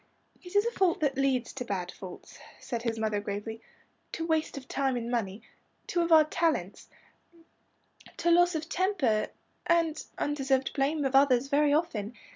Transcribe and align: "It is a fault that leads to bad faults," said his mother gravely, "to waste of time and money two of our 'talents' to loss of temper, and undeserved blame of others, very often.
"It 0.43 0.55
is 0.55 0.65
a 0.65 0.71
fault 0.71 0.99
that 1.01 1.15
leads 1.15 1.53
to 1.53 1.63
bad 1.63 1.91
faults," 1.91 2.39
said 2.59 2.81
his 2.81 2.97
mother 2.97 3.19
gravely, 3.19 3.61
"to 4.13 4.25
waste 4.25 4.57
of 4.57 4.67
time 4.67 4.95
and 4.97 5.11
money 5.11 5.43
two 5.85 6.01
of 6.01 6.11
our 6.11 6.23
'talents' 6.23 6.89
to 8.17 8.31
loss 8.31 8.55
of 8.55 8.67
temper, 8.67 9.27
and 9.67 10.03
undeserved 10.17 10.73
blame 10.73 11.05
of 11.05 11.13
others, 11.15 11.49
very 11.49 11.71
often. 11.71 12.15